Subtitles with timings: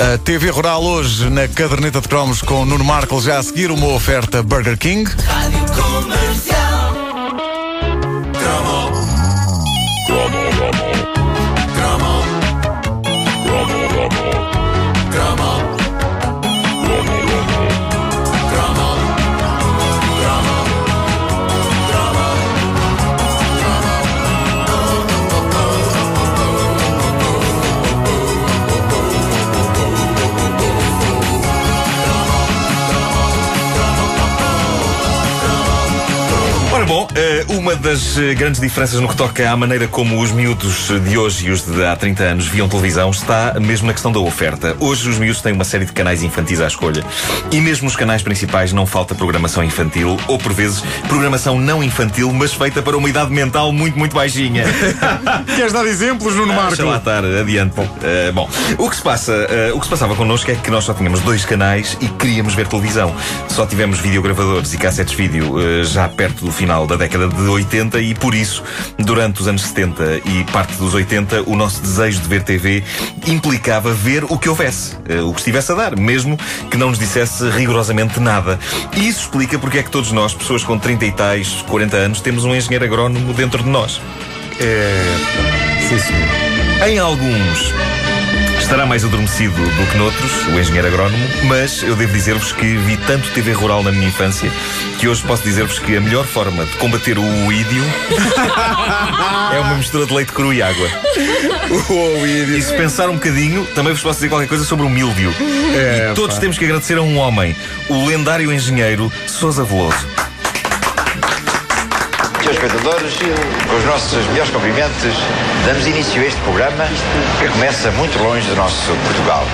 [0.00, 3.88] A TV Rural hoje na caderneta de cromos com Nuno Marco já a seguir uma
[3.88, 5.08] oferta Burger King.
[36.82, 40.32] Ora bom, eh, uma das eh, grandes diferenças no que toca à maneira como os
[40.32, 44.10] miúdos de hoje e os de há 30 anos viam televisão está mesmo na questão
[44.10, 44.76] da oferta.
[44.80, 47.04] Hoje os miúdos têm uma série de canais infantis à escolha
[47.52, 52.32] e mesmo nos canais principais não falta programação infantil ou por vezes programação não infantil,
[52.32, 54.64] mas feita para uma idade mental muito, muito baixinha.
[55.54, 57.76] Queres dar exemplos, Nuno Ah, Deixa lá estar, adiante.
[58.02, 60.82] Eh, bom, o que, se passa, eh, o que se passava connosco é que nós
[60.82, 63.14] só tínhamos dois canais e queríamos ver televisão.
[63.46, 68.00] Só tivemos videogravadores e cassetes vídeo eh, já perto do final da década de 80
[68.00, 68.62] e por isso,
[68.98, 72.82] durante os anos 70 e parte dos 80, o nosso desejo de ver TV
[73.26, 76.38] implicava ver o que houvesse, eh, o que estivesse a dar, mesmo
[76.70, 78.58] que não nos dissesse rigorosamente nada.
[78.96, 82.20] E isso explica porque é que todos nós, pessoas com 30 e tais, 40 anos,
[82.20, 84.00] temos um engenheiro agrónomo dentro de nós.
[85.88, 86.88] Sim, senhor.
[86.88, 87.72] Em alguns
[88.72, 92.96] estará mais adormecido do que noutros, o engenheiro agrónomo, mas eu devo dizer-vos que vi
[92.96, 94.50] tanto TV rural na minha infância
[94.98, 97.84] que hoje posso dizer-vos que a melhor forma de combater o ídio
[99.52, 100.88] é uma mistura de leite cru e água.
[102.56, 105.34] E se pensar um bocadinho, também vos posso dizer qualquer coisa sobre o míldio.
[105.74, 106.40] É, e todos pá.
[106.40, 107.56] temos que agradecer a um homem,
[107.88, 110.06] o lendário engenheiro Sousa Veloso.
[112.42, 113.14] Senhores espectadores,
[113.68, 115.14] com os nossos melhores cumprimentos,
[115.64, 116.88] damos início a este programa
[117.38, 119.46] que começa muito longe do nosso Portugal.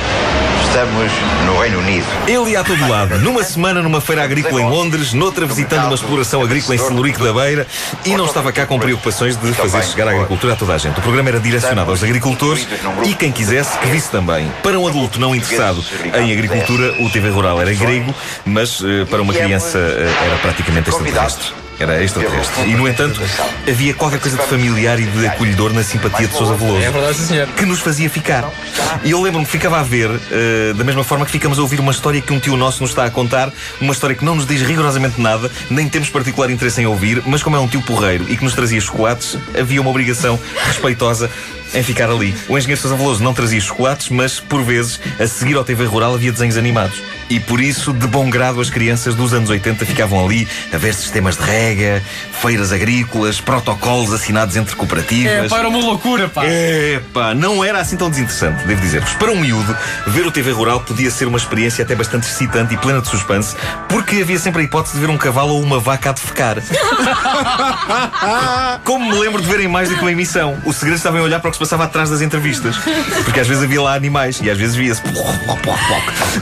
[0.65, 1.13] Estamos
[1.45, 2.07] no Reino Unido.
[2.27, 5.97] Ele ia a todo lado, numa semana numa feira agrícola em Londres, noutra visitando uma
[5.97, 7.67] exploração agrícola em Celurico da Beira
[8.07, 10.99] e não estava cá com preocupações de fazer chegar a agricultura a toda a gente.
[10.99, 12.67] O programa era direcionado aos agricultores
[13.05, 14.51] e quem quisesse que visse também.
[14.63, 18.15] Para um adulto não interessado em agricultura, o TV Rural era grego,
[18.47, 21.68] mas eh, para uma criança eh, era praticamente extraterrestre.
[21.79, 22.69] Era extraterrestre.
[22.69, 23.21] E, no entanto,
[23.69, 27.17] havia qualquer coisa de familiar e de acolhedor na simpatia de Sousa Veloso É verdade,
[27.17, 27.47] senhor.
[27.49, 28.51] que nos fazia ficar.
[29.05, 31.79] E eu lembro-me que ficava a ver, eh, da mesma forma que ficamos a ouvir
[31.79, 34.47] uma história que um tio nosso nos está a contar, uma história que não nos
[34.47, 38.27] diz rigorosamente nada, nem temos particular interesse em ouvir, mas como é um tio porreiro
[38.29, 41.31] e que nos trazia chocolates, havia uma obrigação respeitosa
[41.75, 42.35] em ficar ali.
[42.49, 46.15] O engenheiro Sousa Veloso não trazia chocolates, mas, por vezes, a seguir ao TV Rural
[46.15, 47.03] havia desenhos animados.
[47.31, 50.95] E por isso, de bom grado, as crianças dos anos 80 ficavam ali a ver
[50.95, 52.03] sistemas de rega,
[52.33, 55.45] feiras agrícolas, protocolos assinados entre cooperativas.
[55.45, 56.45] É, pá, era uma loucura, pá.
[56.47, 59.13] Epá, não era assim tão desinteressante, devo dizer-vos.
[59.15, 62.79] Para um miúdo, ver o TV Rural podia ser uma experiência até bastante excitante e
[62.79, 63.55] plena de suspense,
[63.89, 66.57] porque havia sempre a hipótese de ver um cavalo ou uma vaca a defecar.
[68.85, 70.57] Como me lembro de verem mais do que uma emissão.
[70.65, 72.77] O segredo estava em olhar para o que se passava atrás das entrevistas.
[73.25, 75.03] Porque às vezes havia lá animais e às vezes via-se.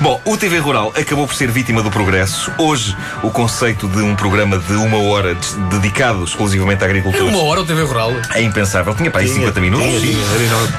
[0.01, 2.53] Bom, o TV Rural acabou por ser vítima do progresso.
[2.59, 5.35] Hoje, o conceito de um programa de uma hora
[5.71, 7.25] dedicado exclusivamente à agricultura.
[7.25, 8.13] Uma hora o TV Rural.
[8.35, 8.95] É impensável.
[8.95, 10.01] Tinha para aí 50 minutos.
[10.01, 10.17] sim.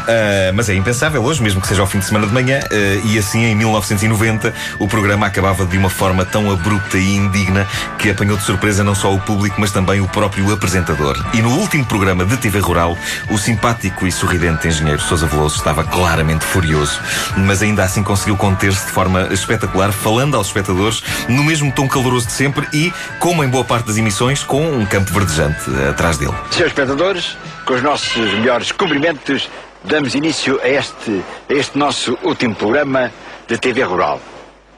[0.08, 2.60] Ah, mas é impensável hoje, mesmo que seja ao fim de semana de manhã.
[2.72, 7.68] ah, e assim, em 1990, o programa acabava de uma forma tão abrupta e indigna
[7.98, 11.18] que apanhou de surpresa não só o público, mas também o próprio apresentador.
[11.34, 12.96] E no último programa de TV Rural,
[13.32, 17.00] o simpático e sorridente engenheiro Sousa Veloso estava claramente furioso,
[17.38, 22.28] mas ainda assim conseguiu conter-se de forma espetacular, falando aos espectadores no mesmo tom caloroso
[22.28, 26.34] de sempre e, como em boa parte das emissões, com um campo verdejante atrás dele.
[26.52, 29.50] Senhores espectadores, com os nossos melhores cumprimentos,
[29.86, 33.10] damos início a este, a este nosso último programa
[33.48, 34.20] de TV Rural.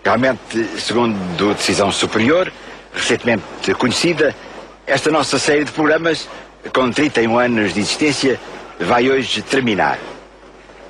[0.04, 2.54] Realmente, segundo decisão superior,
[2.94, 4.36] recentemente conhecida,
[4.86, 6.30] esta nossa série de programas,
[6.72, 8.40] com 31 anos de existência,
[8.80, 10.00] vai hoje terminar.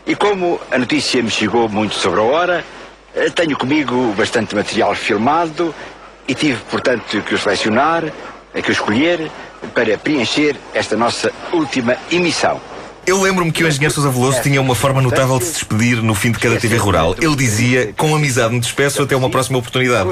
[0.05, 2.65] E como a notícia me chegou muito sobre a hora,
[3.15, 5.73] eh, tenho comigo bastante material filmado
[6.27, 8.05] e tive, portanto, que o selecionar,
[8.53, 9.29] eh, que o escolher,
[9.73, 12.61] para preencher esta nossa última emissão.
[13.09, 16.13] Eu lembro-me que o engenheiro Sousa Veloso tinha uma forma notável de se despedir no
[16.13, 17.15] fim de cada TV rural.
[17.19, 20.07] Ele dizia, com amizade me despeço até uma próxima oportunidade.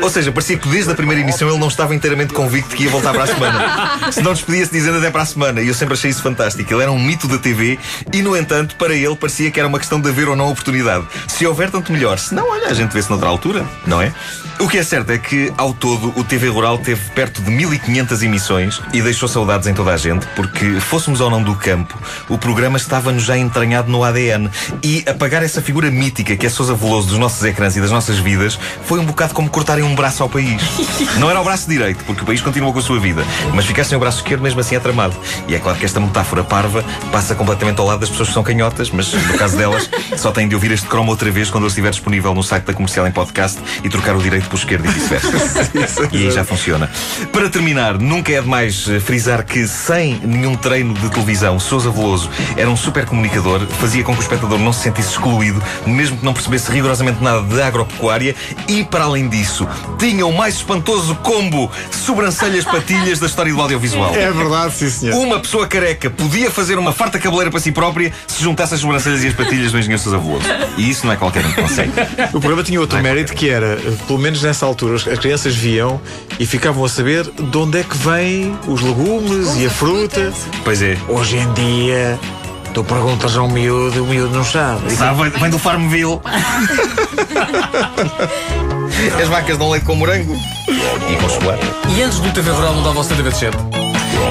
[0.00, 2.90] Ou seja, parecia que desde a primeira emissão ele não estava inteiramente convicto que ia
[2.90, 4.10] voltar para a semana.
[4.10, 5.60] Se não despedia-se dizendo até para a semana.
[5.60, 6.72] E eu sempre achei isso fantástico.
[6.72, 7.78] Ele era um mito da TV
[8.14, 11.04] e, no entanto, para ele parecia que era uma questão de haver ou não oportunidade.
[11.26, 12.18] Se houver, tanto melhor.
[12.18, 14.10] Se não, olha, a gente vê-se noutra altura, não é?
[14.58, 18.22] O que é certo é que, ao todo, o TV Rural teve perto de 1500
[18.22, 21.96] emissões e deixou saudades em toda a gente, porque, fôssemos ou não do campo,
[22.28, 24.48] o o programa estava-nos já entranhado no ADN.
[24.80, 28.16] E apagar essa figura mítica que é Sousa Veloso dos nossos ecrãs e das nossas
[28.18, 30.62] vidas foi um bocado como cortarem um braço ao país.
[31.18, 33.24] Não era o braço direito, porque o país continua com a sua vida,
[33.54, 35.16] mas ficar sem o braço esquerdo mesmo assim é tramado.
[35.48, 38.44] E é claro que esta metáfora parva passa completamente ao lado das pessoas que são
[38.44, 41.70] canhotas, mas no caso delas só têm de ouvir este cromo outra vez quando ele
[41.70, 44.88] estiver disponível no site da comercial em podcast e trocar o direito pelo esquerdo e
[44.88, 46.08] vice-versa.
[46.12, 46.88] e aí já funciona.
[47.32, 52.17] Para terminar, nunca é demais frisar que sem nenhum treino de televisão, Sousa Veloso
[52.56, 56.24] era um super comunicador, fazia com que o espectador não se sentisse excluído, mesmo que
[56.24, 58.34] não percebesse rigorosamente nada de agropecuária
[58.66, 59.68] e, para além disso,
[59.98, 64.14] tinha o mais espantoso combo sobrancelhas patilhas da história do audiovisual.
[64.14, 65.16] É verdade, sim, senhor.
[65.16, 69.22] Uma pessoa careca podia fazer uma farta cabeleira para si própria se juntasse as sobrancelhas
[69.24, 70.46] e as patilhas do engenheiro Sousa Veloso.
[70.76, 71.92] E isso não é qualquer um que consegue.
[72.32, 76.00] O programa tinha outro mérito que era, eh, pelo menos nessa altura, as crianças viam
[76.38, 80.32] e ficavam a saber de onde é que vêm os legumes e a fruta.
[80.64, 80.96] Pois é.
[81.08, 82.07] Hoje em dia,
[82.78, 84.92] tu perguntas a um miúdo, o miúdo não sabe.
[84.92, 86.20] Sabe, vem do Farmville.
[89.20, 90.36] As vacas dão leite com morango
[90.68, 91.66] e com chocolate.
[91.88, 93.56] E antes do TV Rural não dava o seu TV de chat?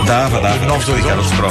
[0.06, 0.66] Dava, dava.
[0.66, 1.50] Novos dedicaram-se para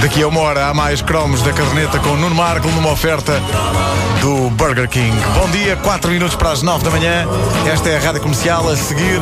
[0.00, 3.40] Daqui a uma hora há mais cromos da caderneta com Nuno Marco numa oferta
[4.20, 5.16] do Burger King.
[5.34, 7.24] Bom dia, 4 minutos para as 9 da manhã.
[7.72, 8.68] Esta é a rádio comercial.
[8.68, 9.20] A seguir,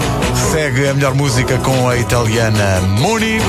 [0.53, 3.41] segue a melhor música com a italiana Muni.